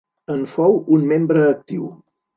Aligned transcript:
En 0.35 0.39
fou 0.53 0.79
un 0.97 1.05
membre 1.13 1.45
actiu. 1.51 1.89